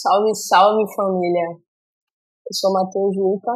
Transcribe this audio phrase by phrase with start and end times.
[0.00, 1.58] Salve, salve família!
[1.58, 3.50] Eu sou Matheus Luca,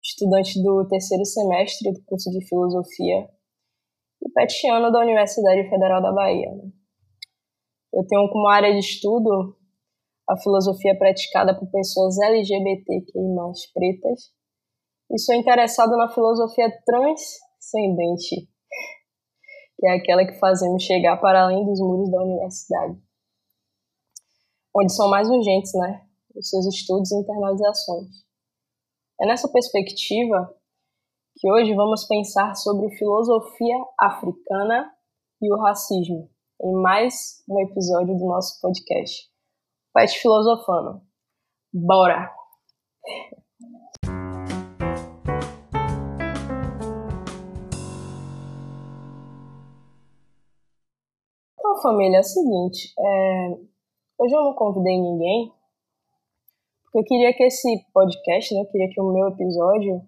[0.00, 3.28] estudante do terceiro semestre do curso de Filosofia
[4.22, 6.54] e petiano da Universidade Federal da Bahia.
[6.54, 6.70] Né?
[7.92, 9.56] Eu tenho como área de estudo
[10.28, 14.30] a filosofia praticada por pessoas LGBTQI+, pretas,
[15.10, 18.46] e sou interessado na filosofia transcendente,
[19.80, 23.09] que é aquela que fazemos chegar para além dos muros da universidade
[24.74, 28.08] onde são mais urgentes, né, os seus estudos e internalizações.
[29.20, 30.54] É nessa perspectiva
[31.36, 34.90] que hoje vamos pensar sobre filosofia africana
[35.42, 36.30] e o racismo,
[36.62, 39.28] em mais um episódio do nosso podcast.
[39.92, 41.02] Pet Filosofando.
[41.72, 42.30] Bora!
[51.58, 53.70] Então, família, é o seguinte, é,
[54.22, 55.50] Hoje eu não convidei ninguém,
[56.82, 60.06] porque eu queria que esse podcast, né, eu queria que o meu episódio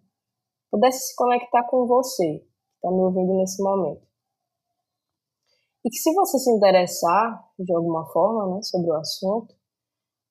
[0.71, 4.07] pudesse se conectar com você, que está me ouvindo nesse momento.
[5.83, 9.55] E que se você se interessar de alguma forma né, sobre o assunto,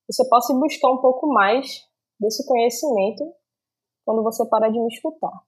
[0.08, 1.84] você possa buscar um pouco mais
[2.20, 3.34] desse conhecimento
[4.06, 5.42] quando você parar de me escutar.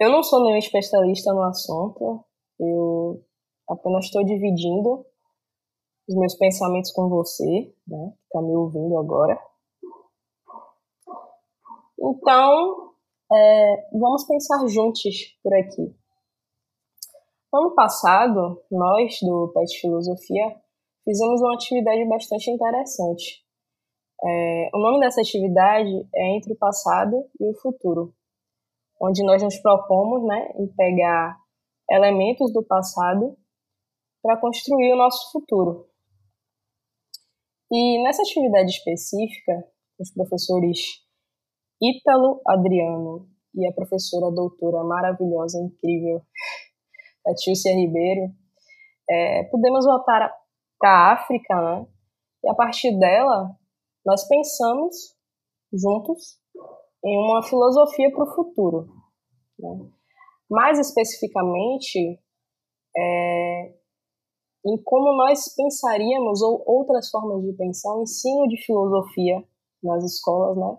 [0.00, 2.24] Eu não sou nenhum especialista no assunto,
[2.58, 3.22] eu
[3.68, 5.04] apenas estou dividindo
[6.08, 9.38] os meus pensamentos com você, né, que está me ouvindo agora.
[11.98, 12.92] Então,
[13.32, 15.94] é, vamos pensar juntos por aqui.
[17.52, 20.56] No ano passado, nós do PET Filosofia
[21.04, 23.42] fizemos uma atividade bastante interessante.
[24.24, 28.14] É, o nome dessa atividade é Entre o Passado e o Futuro,
[29.00, 31.36] onde nós nos propomos né, em pegar
[31.90, 33.36] elementos do passado
[34.22, 35.91] para construir o nosso futuro.
[37.72, 39.66] E nessa atividade específica,
[39.98, 40.78] os professores
[41.80, 46.20] Ítalo Adriano e a professora doutora maravilhosa, incrível,
[47.26, 48.30] a Tilcia Ribeiro,
[49.08, 50.30] é, pudemos voltar
[50.78, 51.86] para a África, né?
[52.44, 53.56] E a partir dela,
[54.04, 55.16] nós pensamos
[55.72, 56.38] juntos
[57.02, 58.88] em uma filosofia para o futuro.
[59.58, 59.90] Né?
[60.50, 62.20] Mais especificamente,
[62.96, 63.74] é,
[64.64, 69.42] em como nós pensaríamos ou outras formas de pensar o ensino de filosofia
[69.82, 70.78] nas escolas, né,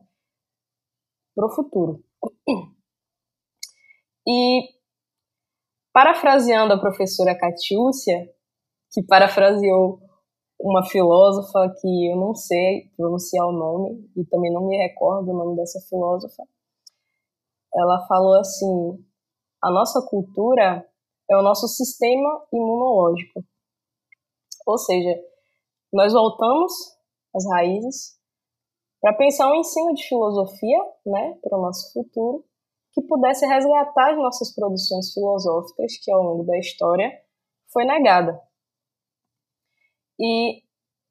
[1.36, 2.04] para o futuro.
[4.26, 4.70] E
[5.92, 8.34] parafraseando a professora Catiúcia,
[8.92, 10.00] que parafraseou
[10.60, 15.38] uma filósofa que eu não sei pronunciar o nome e também não me recordo o
[15.38, 16.44] nome dessa filósofa,
[17.76, 19.04] ela falou assim:
[19.62, 20.88] a nossa cultura
[21.30, 23.44] é o nosso sistema imunológico.
[24.66, 25.20] Ou seja,
[25.92, 26.72] nós voltamos
[27.36, 28.18] às raízes
[29.02, 32.46] para pensar um ensino de filosofia né, para o nosso futuro
[32.94, 37.12] que pudesse resgatar as nossas produções filosóficas que ao longo da história
[37.72, 38.40] foi negada.
[40.20, 40.62] E,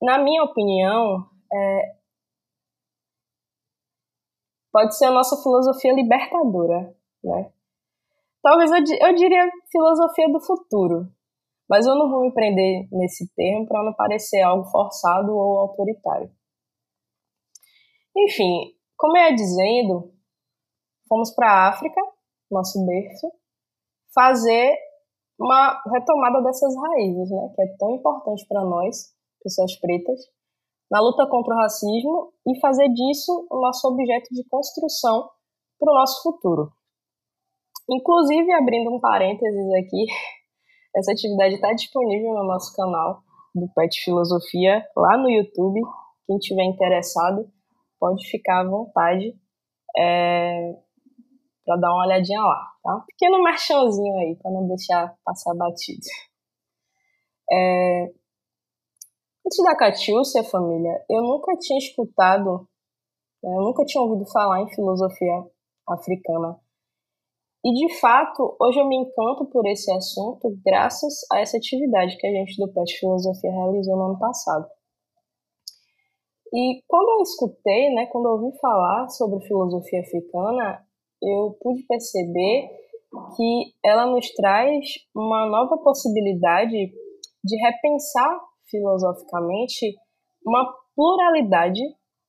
[0.00, 1.96] na minha opinião, é,
[4.72, 7.52] pode ser a nossa filosofia libertadora, né?
[8.42, 11.12] Talvez eu, eu diria filosofia do futuro,
[11.72, 16.31] mas eu não vou me prender nesse termo para não parecer algo forçado ou autoritário.
[18.15, 20.12] Enfim, como eu ia dizendo,
[21.09, 21.99] fomos para a África,
[22.50, 23.27] nosso berço,
[24.15, 24.77] fazer
[25.41, 29.06] uma retomada dessas raízes, né, que é tão importante para nós,
[29.43, 30.21] pessoas pretas,
[30.91, 35.31] na luta contra o racismo e fazer disso o nosso objeto de construção
[35.78, 36.71] para o nosso futuro.
[37.88, 40.05] Inclusive, abrindo um parênteses aqui,
[40.94, 43.22] essa atividade está disponível no nosso canal
[43.54, 45.80] do Pet Filosofia lá no YouTube.
[46.26, 47.50] Quem tiver interessado
[47.98, 49.34] pode ficar à vontade
[49.97, 50.75] é,
[51.64, 53.04] para dar uma olhadinha lá, tá?
[53.06, 56.00] Pequeno marchãozinho aí para não deixar passar batido.
[57.50, 58.05] É,
[59.46, 62.69] antes da Catiúcia, família, eu nunca tinha escutado,
[63.43, 65.44] né, eu nunca tinha ouvido falar em filosofia
[65.88, 66.58] africana
[67.64, 72.26] e de fato, hoje eu me encanto por esse assunto graças a essa atividade que
[72.26, 74.67] a gente do PET Filosofia realizou no ano passado.
[76.53, 80.85] E quando eu escutei, né, quando eu ouvi falar sobre filosofia africana,
[81.23, 82.69] eu pude perceber
[83.37, 84.85] que ela nos traz
[85.15, 86.93] uma nova possibilidade
[87.44, 89.94] de repensar filosoficamente
[90.44, 90.67] uma
[90.97, 91.81] pluralidade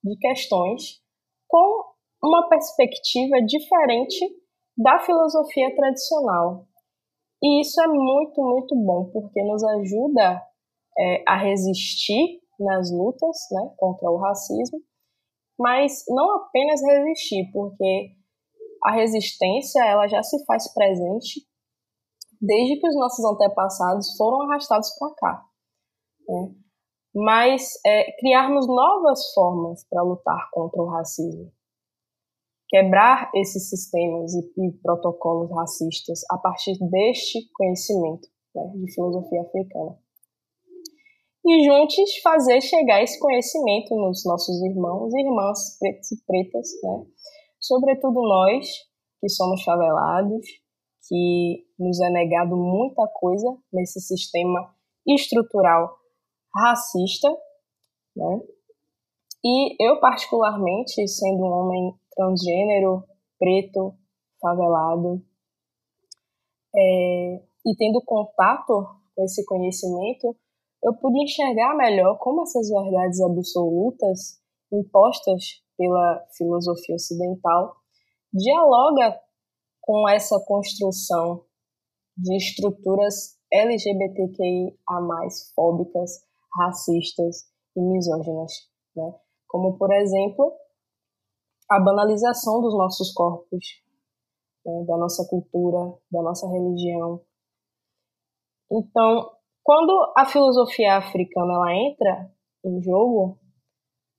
[0.04, 1.02] de questões
[1.48, 1.84] com
[2.24, 4.43] uma perspectiva diferente
[4.78, 6.66] da filosofia tradicional.
[7.42, 10.42] E isso é muito, muito bom, porque nos ajuda
[10.98, 14.80] é, a resistir nas lutas né, contra o racismo,
[15.60, 18.12] mas não apenas resistir, porque
[18.84, 21.46] a resistência ela já se faz presente
[22.42, 25.46] desde que os nossos antepassados foram arrastados para cá.
[26.28, 26.56] Né?
[27.16, 31.52] Mas é, criarmos novas formas para lutar contra o racismo.
[32.70, 39.98] Quebrar esses sistemas e, e, protocolos racistas a partir deste conhecimento né, de filosofia africana.
[41.46, 47.06] E juntos fazer chegar esse conhecimento nos nossos irmãos e irmãs pretos e pretas, né?
[47.60, 48.66] sobretudo nós
[49.20, 50.46] que somos favelados,
[51.08, 54.74] que nos é negado muita coisa nesse sistema
[55.06, 55.98] estrutural
[56.56, 57.30] racista,
[58.16, 58.42] né?
[59.46, 63.04] E eu, particularmente, sendo um homem transgênero,
[63.40, 63.94] preto,
[64.40, 65.22] favelado,
[66.76, 70.36] é, e tendo contato com esse conhecimento,
[70.84, 77.76] eu pude enxergar melhor como essas verdades absolutas impostas pela filosofia ocidental
[78.34, 79.20] dialoga
[79.82, 81.46] com essa construção
[82.18, 84.74] de estruturas LGBTQIA+,
[85.56, 86.12] fóbicas,
[86.60, 87.44] racistas
[87.76, 88.52] e misóginas,
[88.96, 89.14] né?
[89.48, 90.54] Como, por exemplo,
[91.76, 93.82] a banalização dos nossos corpos,
[94.66, 94.84] né?
[94.86, 97.22] da nossa cultura, da nossa religião.
[98.72, 99.32] Então,
[99.64, 102.32] quando a filosofia africana ela entra
[102.66, 103.40] em jogo,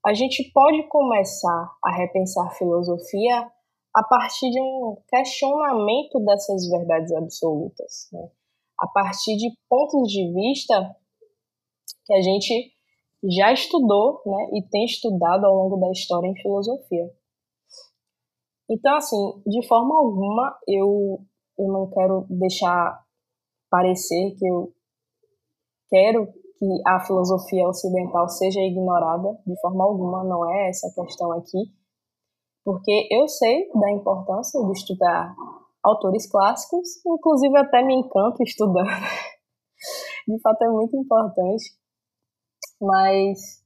[0.05, 3.51] a gente pode começar a repensar a filosofia
[3.95, 8.29] a partir de um questionamento dessas verdades absolutas, né?
[8.81, 10.97] a partir de pontos de vista
[12.05, 12.73] que a gente
[13.31, 17.11] já estudou né, e tem estudado ao longo da história em filosofia.
[18.71, 21.21] Então, assim, de forma alguma, eu,
[21.59, 23.03] eu não quero deixar
[23.71, 24.73] parecer que eu
[25.89, 31.33] quero que a filosofia ocidental seja ignorada, de forma alguma, não é essa a questão
[31.33, 31.73] aqui
[32.65, 35.37] porque eu sei da importância de estudar
[35.83, 38.89] autores clássicos, inclusive até me encanto estudando.
[40.27, 41.65] de fato é muito importante,
[42.81, 43.63] mas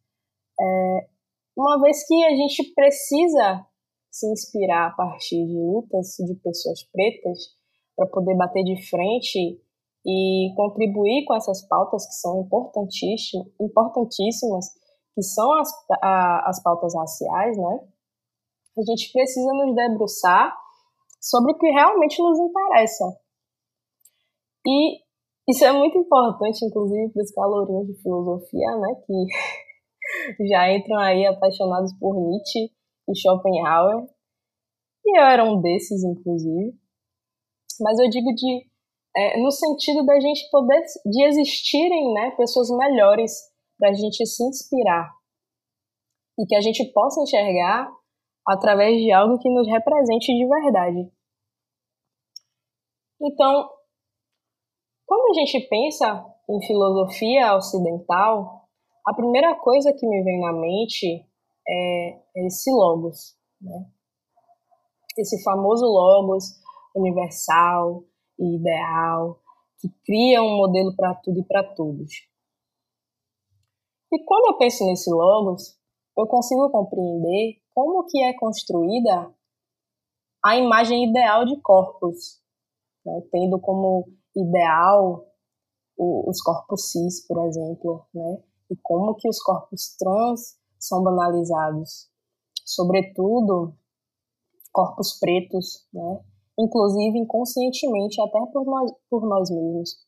[0.61, 1.09] é,
[1.57, 3.65] uma vez que a gente precisa
[4.11, 7.39] se inspirar a partir de lutas de pessoas pretas
[7.97, 9.61] para poder bater de frente
[10.07, 12.41] e contribuir com essas pautas que são
[13.61, 14.67] importantíssimas,
[15.15, 15.71] que são as,
[16.03, 17.81] a, as pautas raciais, né?
[18.79, 20.57] A gente precisa nos debruçar
[21.21, 23.05] sobre o que realmente nos interessa.
[24.67, 25.01] E
[25.49, 31.27] isso é muito importante, inclusive, para os calorinhos de filosofia, né, que já entram aí
[31.27, 32.71] apaixonados por Nietzsche
[33.09, 34.07] e Schopenhauer.
[35.05, 36.75] E eu era um desses, inclusive.
[37.81, 38.69] Mas eu digo de
[39.17, 43.33] é, no sentido da gente poder, de existirem né, pessoas melhores
[43.79, 45.11] para a gente se inspirar
[46.39, 47.91] e que a gente possa enxergar
[48.47, 51.11] através de algo que nos represente de verdade.
[53.21, 53.69] Então,
[55.05, 58.69] quando a gente pensa em filosofia ocidental,
[59.05, 61.28] a primeira coisa que me vem na mente
[61.69, 63.87] é esse logos, né?
[65.17, 66.45] Esse famoso logos
[66.95, 68.05] universal
[68.39, 69.41] e ideal
[69.81, 72.11] que cria um modelo para tudo e para todos.
[74.13, 75.79] E quando eu penso nesse logos,
[76.17, 79.33] eu consigo compreender como que é construída
[80.45, 82.41] a imagem ideal de corpos,
[83.05, 83.23] né?
[83.31, 85.27] tendo como ideal
[85.97, 88.43] os corpos cis, por exemplo, né?
[88.71, 92.11] e como que os corpos trans são banalizados,
[92.65, 93.75] sobretudo
[94.73, 96.21] corpos pretos, né?
[96.59, 100.07] inclusive inconscientemente até por nós, por nós mesmos,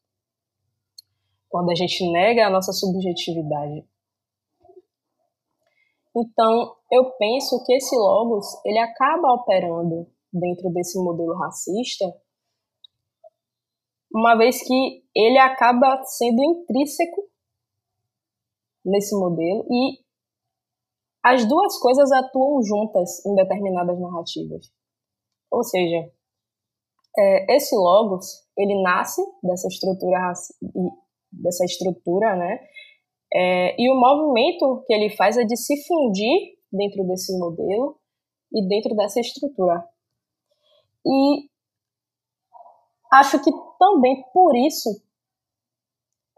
[1.49, 3.85] quando a gente nega a nossa subjetividade.
[6.17, 12.05] Então, eu penso que esse logos ele acaba operando dentro desse modelo racista,
[14.13, 17.31] uma vez que ele acaba sendo intrínseco
[18.85, 19.99] nesse modelo e
[21.23, 24.73] as duas coisas atuam juntas em determinadas narrativas.
[25.51, 26.11] Ou seja,
[27.19, 30.33] é, esse logos ele nasce dessa estrutura
[31.33, 32.59] dessa estrutura, né,
[33.33, 37.97] é, e o movimento que ele faz é de se fundir dentro desse modelo
[38.53, 39.85] e dentro dessa estrutura.
[41.07, 41.49] E
[43.13, 44.89] acho que também por isso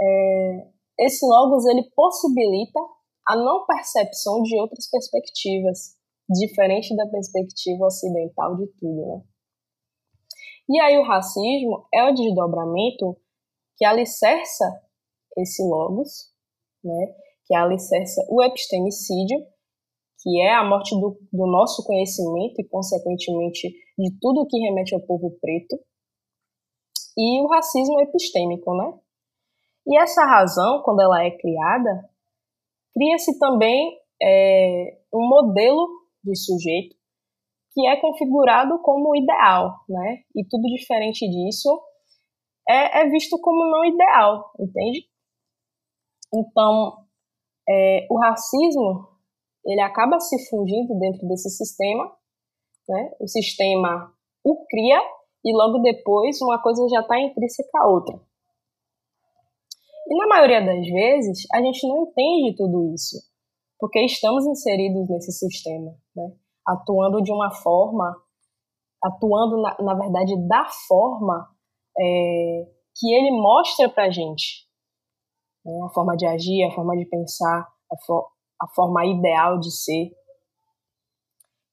[0.01, 0.69] é,
[1.01, 2.81] esse logos ele possibilita
[3.29, 5.97] a não percepção de outras perspectivas,
[6.29, 9.07] diferente da perspectiva ocidental de tudo.
[9.07, 9.23] Né?
[10.69, 13.17] E aí o racismo é o desdobramento
[13.77, 14.65] que alicerça
[15.37, 16.33] esse logos
[16.85, 17.15] né?
[17.47, 19.39] que alicerça o epistemicídio,
[20.23, 25.01] que é a morte do, do nosso conhecimento e, consequentemente, de tudo que remete ao
[25.01, 25.79] povo preto,
[27.17, 28.99] e o racismo epistêmico, né?
[29.87, 32.09] E essa razão, quando ela é criada,
[32.95, 35.89] cria-se também é, um modelo
[36.25, 36.97] de sujeito
[37.73, 40.23] que é configurado como ideal, né?
[40.37, 41.83] E tudo diferente disso
[42.69, 45.09] é, é visto como não ideal, entende?
[46.35, 46.99] Então,
[47.69, 49.09] é, o racismo
[49.65, 52.05] ele acaba se fundindo dentro desse sistema,
[52.89, 53.13] né?
[53.21, 54.13] O sistema
[54.45, 55.01] o cria
[55.45, 58.21] e logo depois uma coisa já está intrínseca à outra.
[60.13, 63.17] E na maioria das vezes a gente não entende tudo isso,
[63.79, 66.37] porque estamos inseridos nesse sistema, né?
[66.69, 68.15] atuando de uma forma,
[69.03, 71.49] atuando na, na verdade da forma
[71.99, 74.69] é, que ele mostra para gente,
[75.65, 75.81] né?
[75.83, 77.97] a forma de agir, a forma de pensar, a,
[78.65, 80.11] a forma ideal de ser.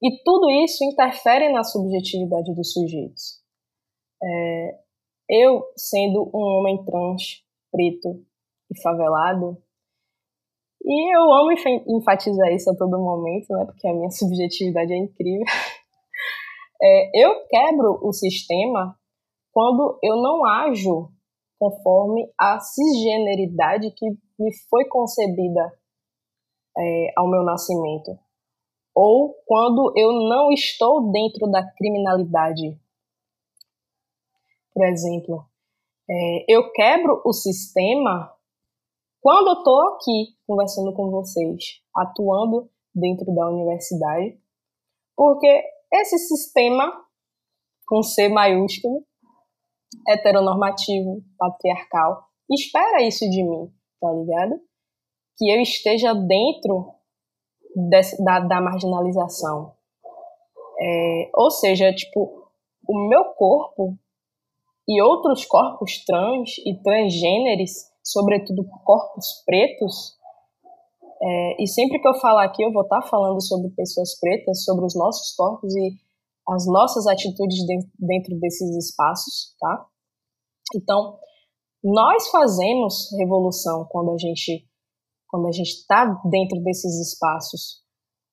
[0.01, 3.43] E tudo isso interfere na subjetividade dos sujeitos.
[4.23, 4.79] É,
[5.27, 8.23] eu, sendo um homem trans, preto
[8.71, 9.57] e favelado,
[10.81, 11.51] e eu amo
[11.87, 15.45] enfatizar isso a todo momento, né, porque a minha subjetividade é incrível.
[16.81, 18.97] É, eu quebro o sistema
[19.51, 21.11] quando eu não ajo
[21.59, 24.05] conforme a cisgeneridade que
[24.39, 25.73] me foi concebida
[26.77, 28.17] é, ao meu nascimento,
[28.95, 32.79] ou quando eu não estou dentro da criminalidade
[34.79, 35.45] por exemplo,
[36.09, 38.33] é, eu quebro o sistema
[39.21, 44.39] quando eu estou aqui conversando com vocês, atuando dentro da universidade,
[45.15, 45.63] porque
[45.93, 46.91] esse sistema,
[47.85, 49.05] com C maiúsculo,
[50.07, 54.61] heteronormativo, patriarcal, espera isso de mim, tá ligado?
[55.37, 56.93] Que eu esteja dentro
[57.89, 59.75] desse, da, da marginalização.
[60.81, 62.49] É, ou seja, tipo,
[62.87, 63.97] o meu corpo
[64.89, 67.71] e outros corpos trans e transgêneres,
[68.03, 70.17] sobretudo corpos pretos,
[71.21, 74.85] é, e sempre que eu falar aqui, eu vou estar falando sobre pessoas pretas, sobre
[74.85, 75.91] os nossos corpos e
[76.47, 77.59] as nossas atitudes
[77.99, 79.85] dentro desses espaços, tá?
[80.75, 81.19] Então,
[81.83, 84.65] nós fazemos revolução quando a gente
[85.27, 87.83] quando a gente está dentro desses espaços,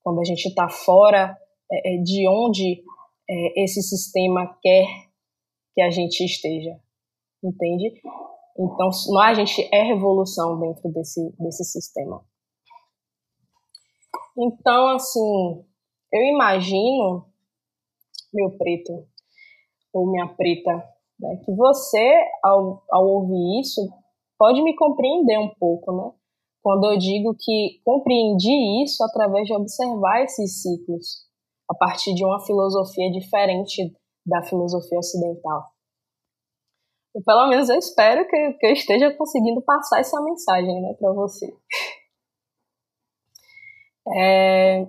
[0.01, 1.37] quando a gente está fora
[1.71, 2.81] é, é, de onde
[3.29, 5.06] é, esse sistema quer
[5.77, 6.75] que a gente esteja,
[7.43, 8.01] entende?
[8.57, 8.89] Então,
[9.21, 12.25] a gente é revolução dentro desse, desse sistema.
[14.35, 15.63] Então, assim,
[16.11, 17.27] eu imagino,
[18.33, 19.07] meu preto,
[19.93, 20.83] ou minha preta,
[21.19, 23.79] né, que você, ao, ao ouvir isso,
[24.35, 26.11] pode me compreender um pouco, né?
[26.63, 31.27] Quando eu digo que compreendi isso através de observar esses ciclos,
[31.69, 33.95] a partir de uma filosofia diferente
[34.27, 35.63] da filosofia ocidental.
[37.15, 41.11] E pelo menos eu espero que, que eu esteja conseguindo passar essa mensagem né, para
[41.13, 41.47] você.
[44.15, 44.87] É...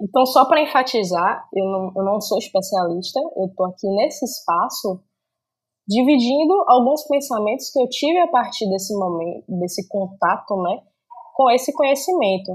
[0.00, 5.02] Então, só para enfatizar, eu não, eu não sou especialista, eu estou aqui nesse espaço
[5.86, 10.82] dividindo alguns pensamentos que eu tive a partir desse momento, desse contato né,
[11.34, 12.52] com esse conhecimento.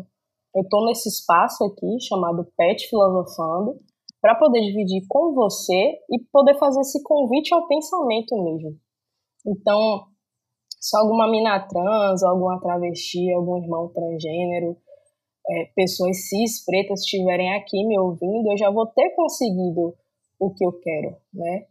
[0.55, 3.79] Eu estou nesse espaço aqui chamado PET Filosofando,
[4.25, 8.75] para poder dividir com você e poder fazer esse convite ao pensamento mesmo.
[9.45, 10.07] Então,
[10.79, 14.75] se alguma mina trans, alguma travesti, algum irmão transgênero,
[15.47, 19.95] é, pessoas cis pretas estiverem aqui me ouvindo, eu já vou ter conseguido
[20.39, 21.67] o que eu quero, né?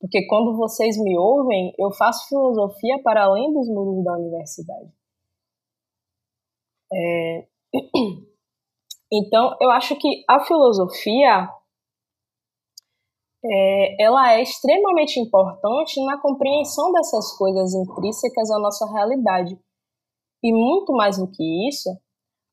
[0.00, 4.90] Porque quando vocês me ouvem, eu faço filosofia para além dos muros da universidade.
[6.92, 7.46] É...
[9.14, 11.46] Então, eu acho que a filosofia
[13.44, 19.58] é, ela é extremamente importante na compreensão dessas coisas intrínsecas à nossa realidade.
[20.42, 21.90] E muito mais do que isso,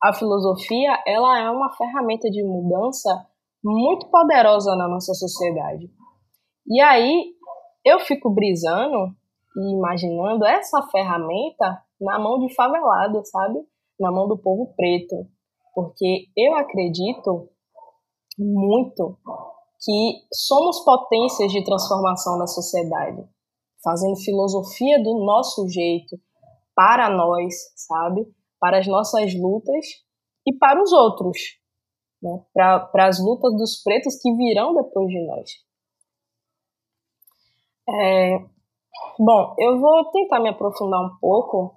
[0.02, 3.26] a filosofia ela é uma ferramenta de mudança
[3.62, 5.90] muito poderosa na nossa sociedade.
[6.66, 7.34] E aí
[7.84, 9.14] eu fico brisando
[9.56, 13.58] e imaginando essa ferramenta na mão de favelado, sabe?
[13.98, 15.26] Na mão do povo preto.
[15.74, 17.48] Porque eu acredito
[18.38, 19.18] muito
[19.82, 23.22] que somos potências de transformação da sociedade,
[23.82, 26.18] fazendo filosofia do nosso jeito,
[26.74, 28.26] para nós, sabe?
[28.58, 29.86] Para as nossas lutas
[30.46, 31.38] e para os outros,
[32.22, 32.44] né?
[32.52, 35.50] para, as lutas dos pretos que virão depois de nós.
[37.88, 38.38] É,
[39.18, 41.74] bom, eu vou tentar me aprofundar um pouco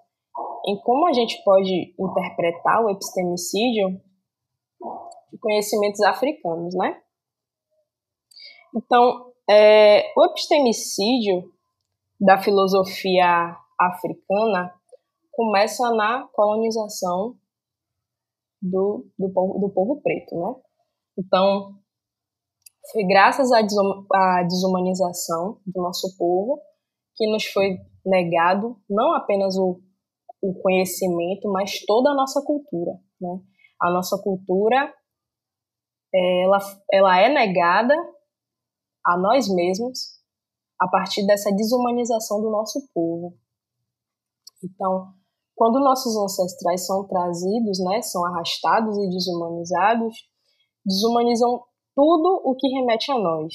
[0.65, 4.01] em como a gente pode interpretar o epistemicídio
[5.31, 7.01] de conhecimentos africanos, né?
[8.75, 11.51] Então, é, o epistemicídio
[12.19, 14.73] da filosofia africana
[15.31, 17.35] começa na colonização
[18.61, 20.55] do, do, povo, do povo preto, né?
[21.17, 21.75] Então,
[22.91, 26.61] foi graças à desumanização do nosso povo
[27.15, 29.79] que nos foi negado não apenas o,
[30.41, 33.39] o conhecimento, mas toda a nossa cultura, né?
[33.81, 34.93] A nossa cultura,
[36.13, 36.59] ela,
[36.91, 37.95] ela é negada
[39.05, 40.13] a nós mesmos
[40.79, 43.37] a partir dessa desumanização do nosso povo.
[44.63, 45.13] Então,
[45.55, 50.15] quando nossos ancestrais são trazidos, né, são arrastados e desumanizados,
[50.85, 51.63] desumanizam
[51.95, 53.53] tudo o que remete a nós.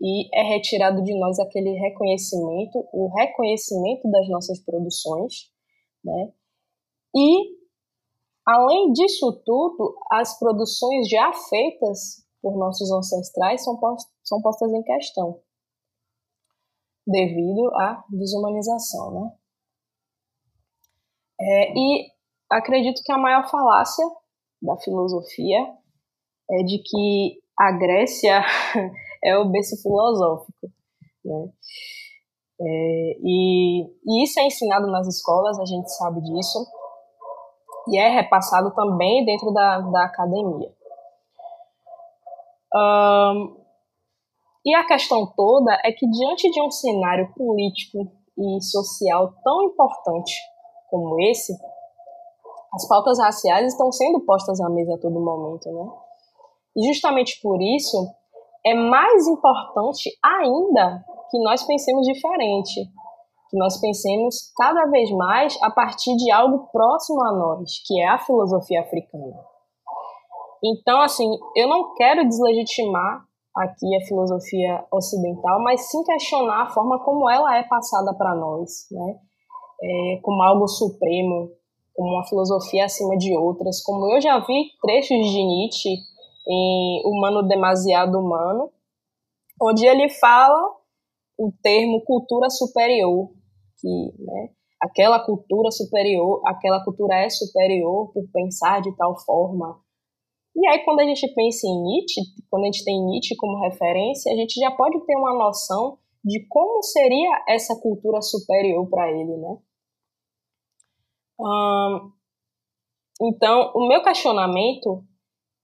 [0.00, 5.50] E é retirado de nós aquele reconhecimento, o reconhecimento das nossas produções,
[6.04, 6.32] né?
[7.14, 7.56] E,
[8.46, 13.78] além disso tudo, as produções já feitas por nossos ancestrais são,
[14.24, 15.40] são postas em questão
[17.06, 19.32] devido à desumanização, né?
[21.40, 22.06] É, e
[22.50, 24.04] acredito que a maior falácia
[24.60, 25.58] da filosofia
[26.50, 28.42] é de que a Grécia
[29.24, 30.70] é o berço filosófico,
[31.24, 31.52] né?
[32.60, 36.64] É, e, e, isso é ensinado nas escolas, a gente sabe disso,
[37.88, 40.72] e é repassado também dentro da, da academia.
[42.74, 43.62] Um,
[44.64, 47.98] e a questão toda é que, diante de um cenário político
[48.38, 50.32] e social tão importante
[50.88, 51.52] como esse,
[52.74, 55.90] as pautas raciais estão sendo postas à mesa a todo momento, né?
[56.76, 58.08] E justamente por isso
[58.64, 62.84] é mais importante ainda que nós pensemos diferente,
[63.50, 68.08] que nós pensemos cada vez mais a partir de algo próximo a nós, que é
[68.08, 69.51] a filosofia africana.
[70.64, 73.24] Então, assim, eu não quero deslegitimar
[73.56, 78.86] aqui a filosofia ocidental, mas sim questionar a forma como ela é passada para nós,
[78.90, 79.18] né?
[79.84, 81.50] É, como algo supremo,
[81.94, 85.96] como uma filosofia acima de outras, como eu já vi trechos de Nietzsche
[86.48, 88.70] em Humano Demasiado Humano,
[89.60, 90.58] onde ele fala
[91.38, 93.28] o termo cultura superior,
[93.80, 94.48] que né,
[94.80, 99.80] aquela cultura superior, aquela cultura é superior por pensar de tal forma,
[100.54, 104.32] e aí, quando a gente pensa em Nietzsche, quando a gente tem Nietzsche como referência,
[104.32, 109.36] a gente já pode ter uma noção de como seria essa cultura superior para ele,
[109.36, 109.58] né?
[111.40, 112.12] Hum,
[113.20, 115.04] então, o meu questionamento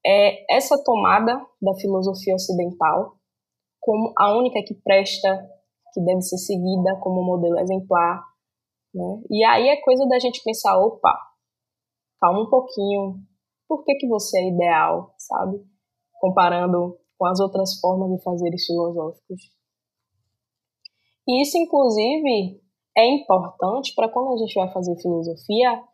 [0.04, 3.16] é essa tomada da filosofia ocidental
[3.80, 5.48] como a única que presta,
[5.92, 8.22] que deve ser seguida como modelo exemplar,
[8.94, 9.22] né?
[9.30, 11.14] E aí é coisa da gente pensar, opa,
[12.20, 13.22] calma um pouquinho,
[13.68, 15.62] por que, que você é ideal, sabe?
[16.20, 19.42] Comparando com as outras formas de fazeres filosóficos.
[21.26, 22.60] E isso, inclusive,
[22.96, 25.84] é importante para quando a gente vai fazer filosofia,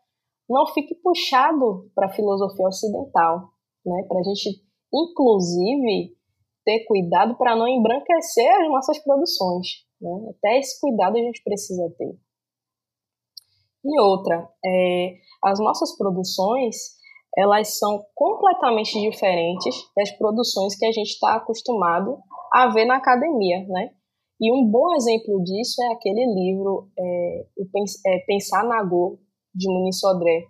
[0.49, 3.49] não fique puxado para a filosofia ocidental,
[3.85, 4.03] né?
[4.07, 6.15] Para a gente, inclusive,
[6.63, 9.85] ter cuidado para não embranquecer as nossas produções.
[10.01, 10.11] Né?
[10.29, 12.17] Até esse cuidado a gente precisa ter.
[13.85, 16.94] E outra, é, as nossas produções
[17.37, 22.17] elas são completamente diferentes das produções que a gente está acostumado
[22.53, 23.91] a ver na academia, né?
[24.39, 27.45] E um bom exemplo disso é aquele livro é,
[28.07, 29.19] é, Pensar na Go,
[29.53, 30.43] de Muniz Sodré,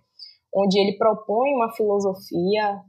[0.54, 2.82] onde ele propõe uma filosofia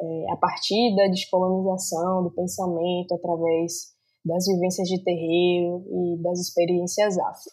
[0.00, 3.92] é, a partir da descolonização do pensamento através
[4.24, 7.50] das vivências de terreiro e das experiências afro.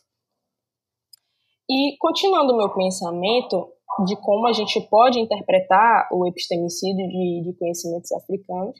[1.69, 3.71] E continuando o meu pensamento,
[4.05, 8.79] de como a gente pode interpretar o epistemicídio de, de conhecimentos africanos.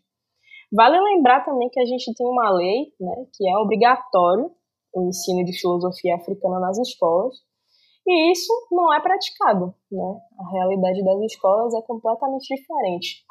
[0.72, 4.52] Vale lembrar também que a gente tem uma lei né, que é obrigatório
[4.94, 7.36] o ensino de filosofia africana nas escolas,
[8.08, 9.74] e isso não é praticado.
[9.92, 10.20] Né?
[10.40, 13.24] A realidade das escolas é completamente diferente.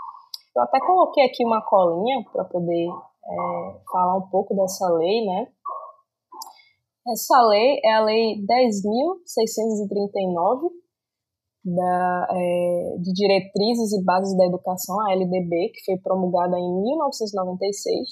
[0.55, 5.49] Eu até coloquei aqui uma colinha para poder é, falar um pouco dessa lei, né?
[7.11, 10.71] Essa lei é a Lei 10.639,
[11.75, 18.09] da, é, de Diretrizes e Bases da Educação, a LDB, que foi promulgada em 1996.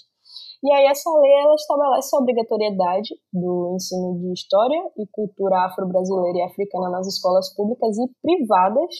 [0.64, 6.38] E aí essa lei ela estabelece a obrigatoriedade do ensino de História e Cultura afro-brasileira
[6.38, 8.95] e africana nas escolas públicas e privadas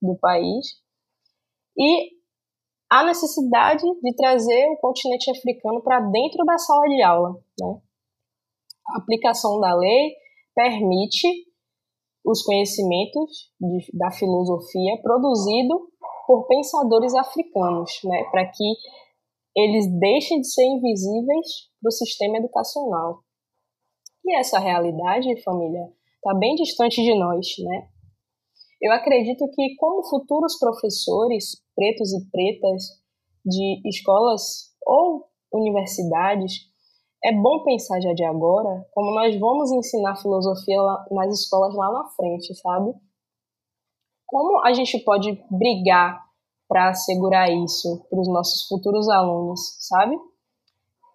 [0.00, 0.66] do país.
[1.76, 2.18] E
[2.90, 7.30] a necessidade de trazer o continente africano para dentro da sala de aula.
[7.60, 7.80] Né?
[8.94, 10.14] A aplicação da lei
[10.54, 11.47] permite
[12.28, 15.88] os conhecimentos de, da filosofia produzido
[16.26, 18.74] por pensadores africanos, né, para que
[19.56, 21.46] eles deixem de ser invisíveis
[21.80, 23.20] para o sistema educacional.
[24.26, 27.88] E essa realidade, família, está bem distante de nós, né?
[28.80, 32.82] Eu acredito que, como futuros professores, pretos e pretas
[33.44, 36.52] de escolas ou universidades,
[37.24, 40.78] é bom pensar já de agora como nós vamos ensinar filosofia
[41.10, 42.94] nas escolas lá na frente, sabe?
[44.26, 46.22] Como a gente pode brigar
[46.68, 50.16] para assegurar isso para os nossos futuros alunos, sabe?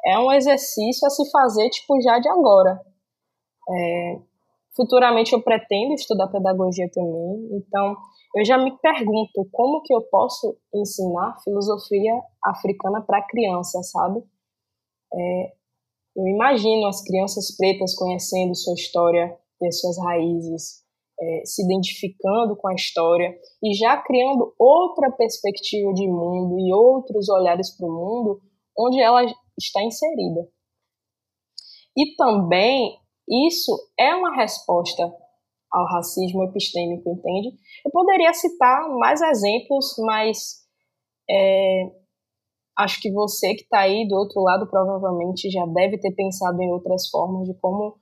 [0.05, 2.81] É um exercício a se fazer, tipo, já de agora.
[3.69, 4.19] É,
[4.75, 7.95] futuramente eu pretendo estudar pedagogia também, então
[8.35, 14.21] eu já me pergunto como que eu posso ensinar filosofia africana para criança, sabe?
[15.13, 15.53] É,
[16.15, 20.83] eu imagino as crianças pretas conhecendo sua história e as suas raízes,
[21.19, 27.29] é, se identificando com a história e já criando outra perspectiva de mundo e outros
[27.29, 28.41] olhares para o mundo
[28.77, 29.23] onde ela
[29.57, 30.47] está inserida.
[31.95, 32.97] E também
[33.29, 35.03] isso é uma resposta
[35.71, 37.57] ao racismo epistêmico, entende?
[37.85, 40.63] Eu poderia citar mais exemplos, mas
[41.29, 42.02] é,
[42.77, 46.71] acho que você que está aí do outro lado provavelmente já deve ter pensado em
[46.71, 47.97] outras formas de como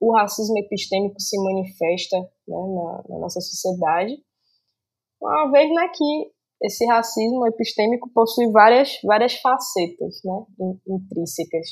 [0.00, 4.14] o racismo epistêmico se manifesta né, na, na, nossa sociedade.
[5.20, 6.32] Uma vez né, que
[6.62, 11.68] esse racismo epistêmico possui várias, várias facetas né, intrínsecas.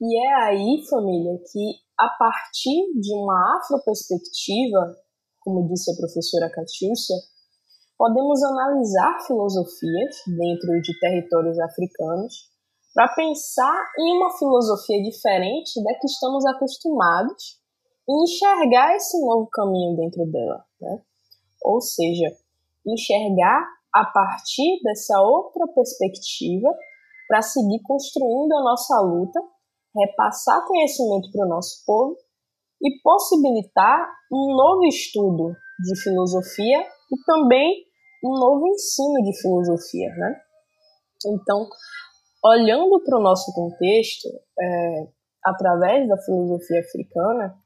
[0.00, 4.96] E é aí, família, que a partir de uma afroperspectiva,
[5.40, 7.16] como disse a professora Catiúcia,
[7.98, 12.48] podemos analisar filosofias dentro de territórios africanos
[12.94, 17.58] para pensar em uma filosofia diferente da que estamos acostumados
[18.08, 20.64] e enxergar esse novo caminho dentro dela.
[20.80, 21.02] Né?
[21.64, 22.30] Ou seja,
[22.86, 26.68] enxergar a partir dessa outra perspectiva
[27.26, 29.40] para seguir construindo a nossa luta,
[29.94, 32.16] repassar conhecimento para o nosso povo
[32.80, 35.52] e possibilitar um novo estudo
[35.84, 37.87] de filosofia e também
[38.24, 40.40] um novo ensino de filosofia, né?
[41.26, 41.68] Então,
[42.44, 44.28] olhando para o nosso contexto,
[44.60, 45.08] é,
[45.44, 47.56] através da filosofia africana,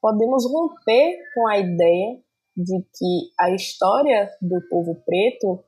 [0.00, 2.20] podemos romper com a ideia
[2.56, 5.64] de que a história do povo preto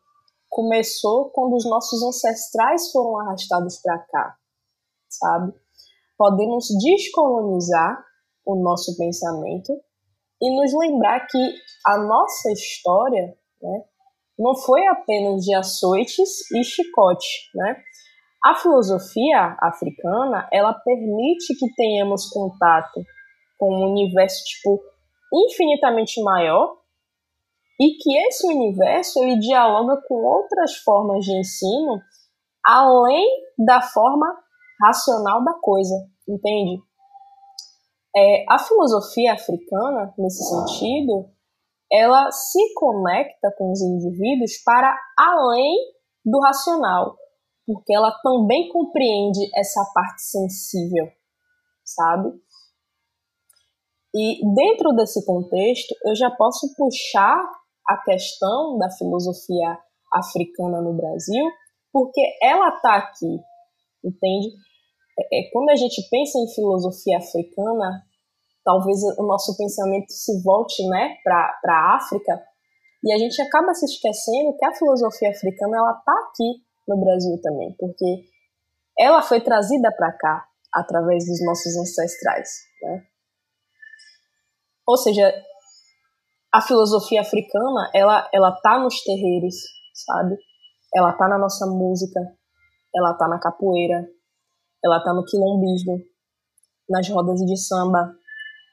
[0.49, 4.37] começou quando os nossos ancestrais foram arrastados para cá,
[5.09, 5.53] sabe?
[6.17, 8.03] Podemos descolonizar
[8.45, 9.73] o nosso pensamento
[10.41, 11.55] e nos lembrar que
[11.87, 13.37] a nossa história
[13.67, 13.85] né?
[14.39, 17.77] Não foi apenas de açoites e chicote, né?
[18.45, 23.03] A filosofia africana, ela permite que tenhamos contato
[23.59, 24.81] com um universo tipo
[25.33, 26.77] infinitamente maior
[27.81, 32.01] e que esse universo ele dialoga com outras formas de ensino
[32.65, 33.27] além
[33.59, 34.27] da forma
[34.83, 35.95] racional da coisa,
[36.29, 36.83] entende?
[38.15, 41.31] É, a filosofia africana, nesse sentido,
[41.92, 45.75] ela se conecta com os indivíduos para além
[46.25, 47.16] do racional,
[47.66, 51.07] porque ela também compreende essa parte sensível,
[51.85, 52.31] sabe?
[54.14, 57.38] E dentro desse contexto, eu já posso puxar
[57.88, 59.79] a questão da filosofia
[60.12, 61.44] africana no Brasil,
[61.92, 63.38] porque ela está aqui,
[64.05, 64.49] entende?
[65.18, 68.06] É, é, quando a gente pensa em filosofia africana,
[68.67, 72.43] talvez o nosso pensamento se volte né, para a África,
[73.05, 77.41] e a gente acaba se esquecendo que a filosofia africana ela está aqui no Brasil
[77.41, 78.25] também, porque
[78.99, 82.49] ela foi trazida para cá através dos nossos ancestrais.
[82.83, 83.05] Né?
[84.89, 85.33] Ou seja,
[86.53, 89.55] a filosofia africana ela ela tá nos terreiros,
[89.95, 90.37] sabe?
[90.93, 92.19] Ela tá na nossa música,
[92.93, 94.09] ela tá na capoeira,
[94.85, 96.01] ela tá no quilombismo,
[96.89, 98.13] nas rodas de samba,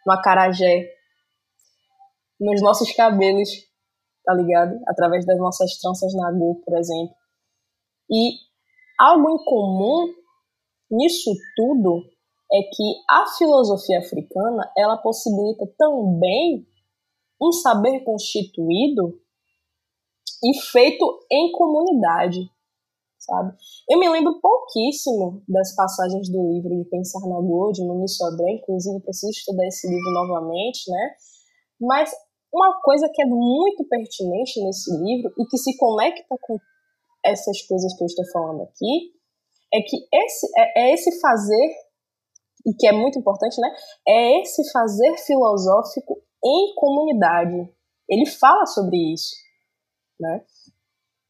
[0.05, 0.89] no acarajé,
[2.39, 3.49] nos nossos cabelos,
[4.25, 4.79] tá ligado?
[4.87, 7.15] Através das nossas tranças na Go, por exemplo.
[8.09, 8.33] E
[8.99, 10.13] algo em comum
[10.91, 12.03] nisso tudo
[12.51, 16.67] é que a filosofia africana ela possibilita também
[17.41, 19.19] um saber constituído
[20.43, 22.49] e feito em comunidade,
[23.25, 23.53] sabe?
[23.89, 28.51] Eu me lembro pouquíssimo das passagens do livro de Pensar na Goa, de Muniz Sodré,
[28.53, 31.11] inclusive preciso estudar esse livro novamente, né?
[31.79, 32.11] Mas
[32.53, 36.57] uma coisa que é muito pertinente nesse livro e que se conecta com
[37.25, 39.13] essas coisas que eu estou falando aqui
[39.73, 41.75] é que esse é, é esse fazer
[42.65, 43.69] e que é muito importante, né?
[44.07, 47.73] É esse fazer filosófico em comunidade.
[48.07, 49.35] Ele fala sobre isso,
[50.19, 50.45] né?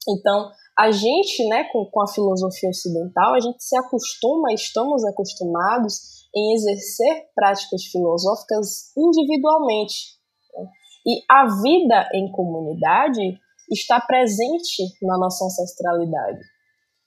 [0.10, 6.23] Então, a gente, né, com, com a filosofia ocidental, a gente se acostuma, estamos acostumados
[6.36, 10.17] em exercer práticas filosóficas individualmente.
[10.55, 10.65] Né?
[11.05, 13.39] E a vida em comunidade
[13.71, 16.39] está presente na nossa ancestralidade,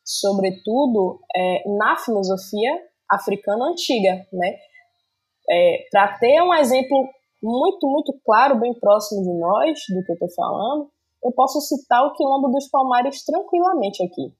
[0.04, 2.70] sobretudo é, na filosofia
[3.10, 4.56] africana antiga, né?
[5.48, 7.08] É, Para ter um exemplo
[7.42, 10.90] muito, muito claro, bem próximo de nós, do que eu estou falando,
[11.26, 14.32] eu posso citar o Quilombo dos Palmares tranquilamente aqui,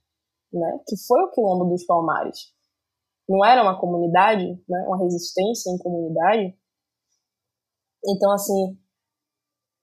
[0.53, 0.79] né?
[0.87, 2.55] Que foi o Quilombo dos Palmares.
[3.29, 4.85] Não era uma comunidade, né?
[4.87, 6.57] Uma resistência em comunidade.
[8.09, 8.79] Então, assim,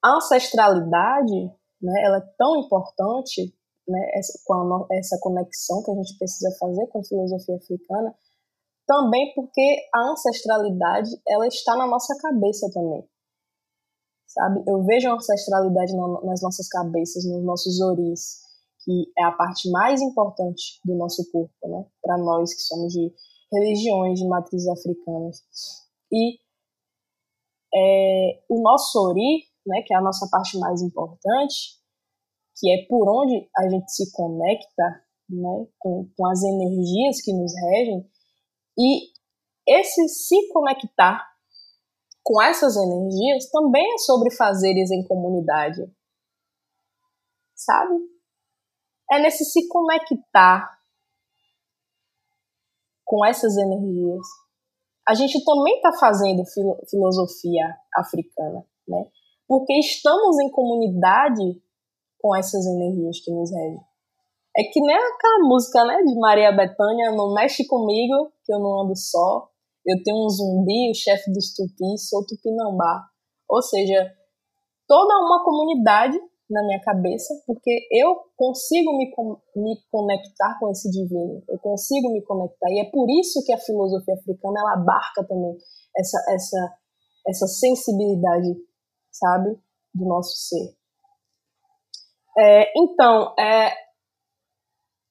[0.02, 1.94] a ancestralidade, né?
[2.06, 3.54] Ela é tão importante,
[3.86, 4.00] né?
[4.14, 8.16] Essa, com a, essa conexão que a gente precisa fazer com a filosofia africana,
[8.88, 13.06] também porque a ancestralidade ela está na nossa cabeça também
[14.34, 14.64] sabe?
[14.68, 15.94] Eu vejo a ancestralidade
[16.24, 18.42] nas nossas cabeças, nos nossos oris,
[18.84, 21.86] que é a parte mais importante do nosso corpo, né?
[22.02, 23.14] Para nós que somos de
[23.52, 25.38] religiões de matrizes africanas.
[26.12, 26.38] E
[27.76, 31.80] é, o nosso ori, né, que é a nossa parte mais importante,
[32.58, 37.52] que é por onde a gente se conecta né, com, com as energias que nos
[37.56, 38.08] regem,
[38.78, 39.14] e
[39.68, 41.33] esse se conectar
[42.24, 45.82] com essas energias também é sobre fazeres em comunidade.
[47.56, 47.96] Sabe?
[49.12, 50.70] É nesse se conectar
[53.06, 54.26] com essas energias.
[55.08, 59.06] A gente também está fazendo filo filosofia africana, né?
[59.48, 61.62] Porque estamos em comunidade
[62.20, 63.82] com essas energias que nos regem.
[64.56, 68.84] É que nem aquela música, né, de Maria Bethânia, não mexe comigo, que eu não
[68.84, 69.50] ando só.
[69.86, 73.06] Eu tenho um zumbi, o chefe dos tupis, sou tupinambá.
[73.50, 74.14] Ou seja,
[74.88, 76.18] toda uma comunidade
[76.50, 79.12] na minha cabeça, porque eu consigo me,
[79.56, 82.70] me conectar com esse divino, eu consigo me conectar.
[82.70, 85.58] E é por isso que a filosofia africana ela abarca também
[85.98, 86.78] essa, essa,
[87.28, 88.56] essa sensibilidade,
[89.12, 89.58] sabe,
[89.94, 90.76] do nosso ser.
[92.38, 93.72] É, então, é,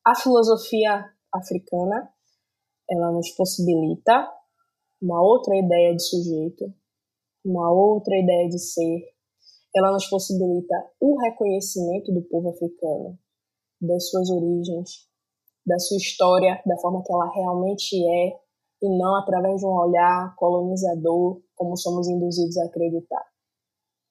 [0.05, 2.13] a filosofia africana
[2.91, 4.29] ela nos possibilita
[5.03, 6.73] uma outra ideia de sujeito,
[7.45, 9.13] uma outra ideia de ser.
[9.75, 13.19] Ela nos possibilita o reconhecimento do povo africano,
[13.81, 15.09] das suas origens,
[15.67, 18.39] da sua história, da forma que ela realmente é,
[18.83, 23.25] e não através de um olhar colonizador, como somos induzidos a acreditar.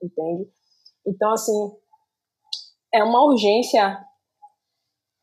[0.03, 0.51] Entende?
[1.05, 1.71] Então, assim,
[2.93, 3.97] é uma urgência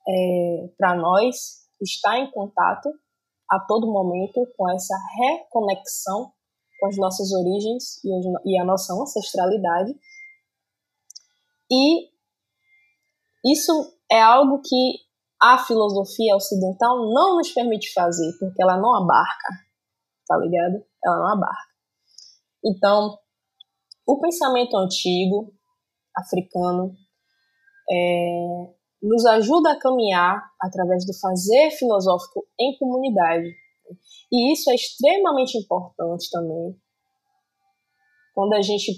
[0.09, 2.91] é, para nós estar em contato
[3.51, 6.33] a todo momento com essa reconexão
[6.79, 8.01] com as nossas origens
[8.45, 9.95] e a nossa ancestralidade.
[11.71, 12.09] E
[13.45, 13.73] isso
[14.11, 14.99] é algo que
[15.41, 19.49] a filosofia ocidental não nos permite fazer, porque ela não abarca,
[20.27, 20.85] tá ligado?
[21.05, 21.69] Ela não abarca.
[22.65, 23.19] Então,
[24.07, 25.53] o pensamento antigo
[26.17, 26.93] africano
[27.91, 33.49] é, nos ajuda a caminhar através do fazer filosófico em comunidade.
[34.31, 36.77] E isso é extremamente importante também
[38.39, 38.93] quando a gente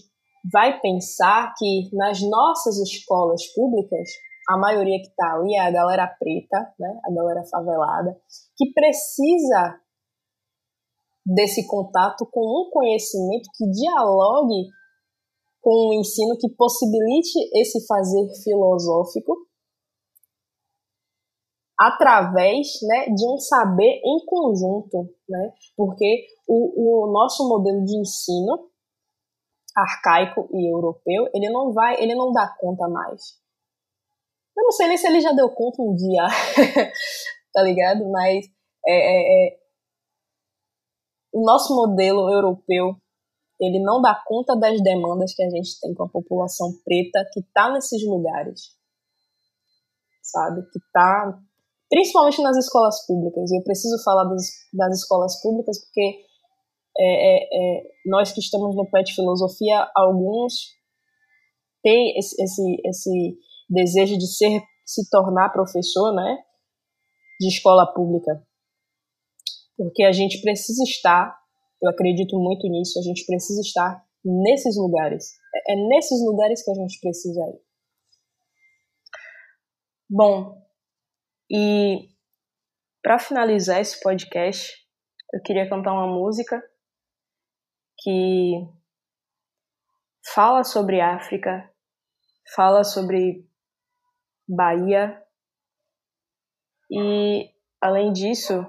[0.52, 4.06] vai pensar que nas nossas escolas públicas,
[4.50, 8.20] a maioria que está ali é a galera preta, né, a galera favelada,
[8.54, 9.80] que precisa
[11.24, 14.68] desse contato com um conhecimento que dialogue
[15.62, 19.34] com um ensino que possibilite esse fazer filosófico
[21.80, 25.54] através né, de um saber em conjunto, né?
[25.74, 28.68] porque o, o nosso modelo de ensino
[29.74, 33.40] arcaico e europeu, ele não vai, ele não dá conta mais.
[34.54, 36.26] Eu não sei nem se ele já deu conta um dia,
[37.54, 38.06] tá ligado?
[38.10, 38.44] Mas
[38.86, 39.58] é, é, é,
[41.32, 42.94] o nosso modelo europeu,
[43.58, 47.40] ele não dá conta das demandas que a gente tem com a população preta que
[47.54, 48.76] tá nesses lugares,
[50.20, 50.60] sabe?
[50.70, 51.40] Que tá
[51.90, 53.50] principalmente nas escolas públicas.
[53.50, 56.24] E eu preciso falar das, das escolas públicas porque
[56.98, 60.53] é, é, é, nós que estamos no PET Filosofia, alguns
[61.83, 66.38] têm esse, esse, esse desejo de ser, se tornar professor, né,
[67.40, 68.42] de escola pública.
[69.76, 71.35] Porque a gente precisa estar,
[71.83, 75.33] eu acredito muito nisso, a gente precisa estar nesses lugares.
[75.55, 77.61] É, é nesses lugares que a gente precisa ir.
[80.09, 80.61] Bom,
[81.50, 82.08] e
[83.02, 84.72] para finalizar esse podcast,
[85.32, 86.62] eu queria cantar uma música
[87.98, 88.52] que
[90.34, 91.68] fala sobre África,
[92.54, 93.48] fala sobre
[94.48, 95.20] Bahia.
[96.90, 98.64] E além disso,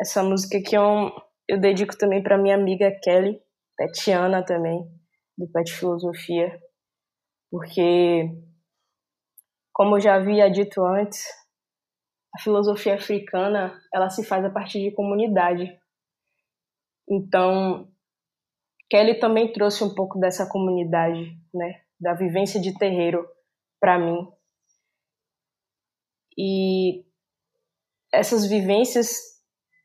[0.00, 1.10] essa música aqui eu,
[1.48, 3.40] eu dedico também para minha amiga Kelly,
[3.76, 4.82] Petiana também,
[5.36, 6.60] do Pet Filosofia,
[7.50, 8.28] porque
[9.72, 11.24] como eu já havia dito antes,
[12.34, 15.78] a filosofia africana ela se faz a partir de comunidade.
[17.08, 17.90] Então,
[18.88, 23.26] Kelly também trouxe um pouco dessa comunidade, né, da vivência de terreiro
[23.80, 24.26] para mim.
[26.38, 27.04] E
[28.12, 29.16] essas vivências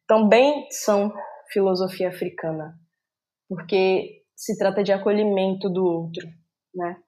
[0.08, 1.14] também são
[1.52, 2.80] filosofia africana,
[3.48, 6.28] porque se trata de acolhimento do outro,
[6.74, 7.02] né?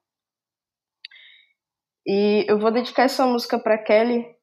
[2.05, 4.36] E eu vou dedicar essa música para Kelly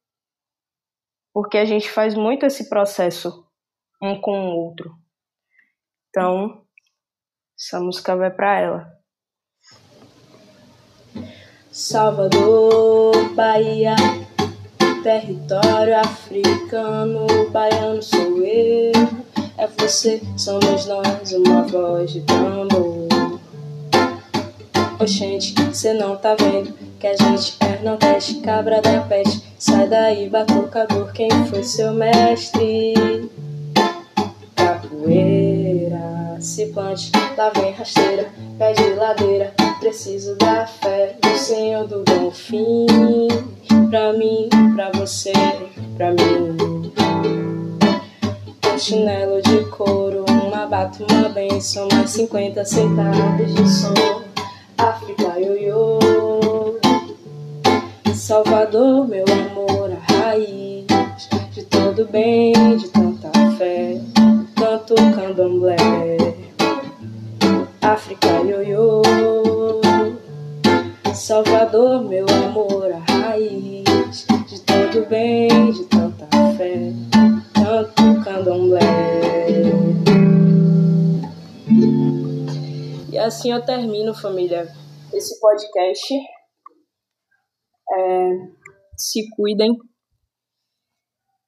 [1.35, 3.45] porque a gente faz muito esse processo
[4.01, 4.95] um com o outro.
[6.07, 6.61] Então,
[7.59, 8.87] essa música vai para ela.
[11.69, 13.95] Salvador, Bahia,
[15.03, 18.93] território africano, baiano sou eu,
[19.57, 23.09] é você, somos nós, uma voz de tambor.
[25.01, 29.44] Oxente, cê não tá vendo que a gente é nordeste, cabra da peste.
[29.65, 32.93] Sai daí, batucador, quem foi seu mestre?
[34.55, 38.27] Capoeira, se plante, lá vem rasteira,
[38.59, 39.51] pé de ladeira.
[39.79, 42.85] Preciso da fé do Senhor do Bom Fim.
[43.89, 45.33] Pra mim, pra você,
[45.97, 46.93] pra mim.
[48.71, 54.21] Um chinelo de couro, uma bata, uma benção, mais 50 centavos de som.
[54.77, 55.97] África, ioiô.
[58.25, 59.54] Salvador, meu amor,
[60.35, 64.01] raiz de todo bem, de tanta fé,
[64.55, 65.77] tanto candomblé.
[67.81, 69.01] África, ioiô.
[71.13, 76.91] Salvador, meu amor, a raiz de todo bem, de tanta fé,
[77.53, 78.81] tanto candomblé.
[83.09, 84.67] E assim eu termino, família,
[85.13, 86.13] esse podcast.
[87.97, 88.29] É,
[88.97, 89.77] se cuidem,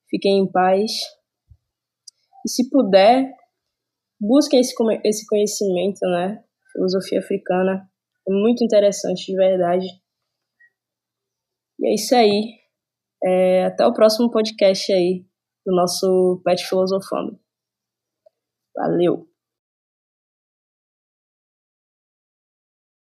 [0.10, 0.92] fiquem em paz.
[2.46, 3.32] E se puder,
[4.20, 6.44] busquem esse, esse conhecimento, né?
[6.72, 7.90] Filosofia africana.
[8.28, 9.88] É muito interessante, de verdade.
[11.80, 12.58] E é isso aí.
[13.24, 15.26] É, até o próximo podcast aí
[15.66, 17.40] do nosso Pet Filosofando.
[18.76, 19.37] Valeu!